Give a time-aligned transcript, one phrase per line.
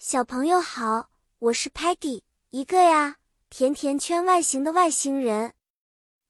[0.00, 3.16] 小朋友好，我是 Peggy，一个呀
[3.50, 5.54] 甜甜圈外形的外星人。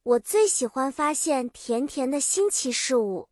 [0.05, 3.29] 我最喜欢发现甜甜的新奇事物。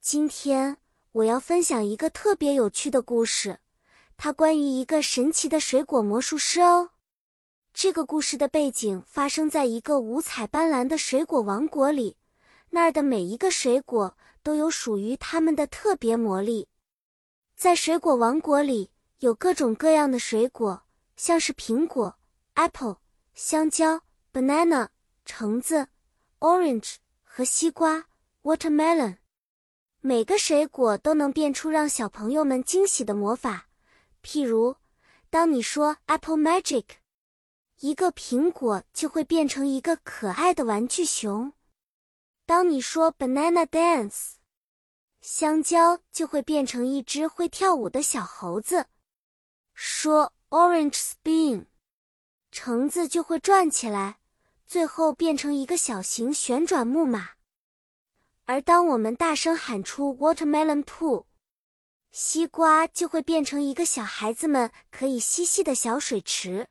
[0.00, 0.76] 今天
[1.10, 3.58] 我要分享一个特别有趣的故事，
[4.16, 6.90] 它关于一个神奇的水果魔术师哦。
[7.74, 12.16] 这个故事的背景发生在一个五彩斑斓的水果王国里，
[12.70, 16.68] 那儿的每一个水果都有属于它们的特别魔力。
[17.56, 18.92] 在水果王国里。
[19.20, 20.84] 有各种各样的水果，
[21.16, 22.16] 像是苹果
[22.54, 22.98] （apple）、
[23.34, 24.02] 香蕉
[24.32, 24.90] （banana）、
[25.24, 25.88] 橙子
[26.38, 28.06] （orange） 和西瓜
[28.42, 29.16] （watermelon）。
[30.00, 33.68] 每个水果都能变出让小朋友们惊喜的魔法。
[34.22, 34.76] 譬如，
[35.30, 36.84] 当你说 “apple magic”，
[37.80, 41.50] 一个苹果就会变成一个可爱的玩具熊；
[42.46, 44.34] 当你说 “banana dance”，
[45.20, 48.86] 香蕉就会变成一只会跳舞的小猴子。
[50.00, 51.66] 说 orange spin，
[52.52, 54.20] 橙子就会转起来，
[54.64, 57.30] 最后变成一个小型旋转木马。
[58.44, 61.24] 而当我们大声喊出 watermelon pool，
[62.12, 66.68] 西瓜就会变成一个小孩子们可以嬉戏的小水池。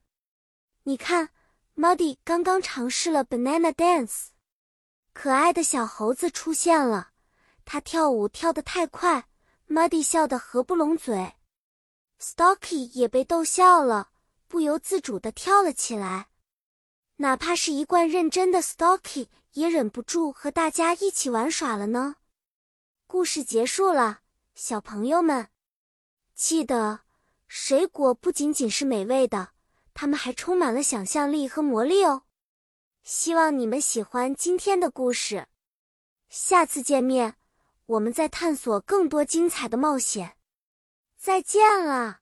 [0.84, 1.32] 你看
[1.76, 4.28] ，Muddy 刚刚尝试了 banana dance，
[5.12, 7.10] 可爱的小猴子出现了，
[7.66, 9.28] 它跳舞跳得太快
[9.68, 11.34] ，Muddy 笑得合不拢嘴。
[12.20, 14.10] Stocky 也被逗笑了，
[14.48, 16.30] 不由自主地跳了起来。
[17.18, 22.18] 哪怕是一贯认真的 Stocky 也忍不住和大家一起玩耍了呢。
[23.08, 24.22] 故事结束了，
[24.54, 25.50] 小朋友们，
[26.36, 27.02] 记得
[27.48, 29.50] 水果不仅仅是美味的，
[29.94, 32.24] 它们还充满了想象力和魔力哦。
[33.04, 35.48] 希望你们喜欢今天的故事，
[36.30, 37.38] 下次见面，
[37.86, 40.37] 我们再探索更多精彩的冒险。
[41.28, 42.20] 再见了。